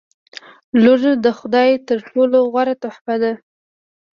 [0.83, 3.33] •لور د خدای تر ټولو غوره تحفه ده.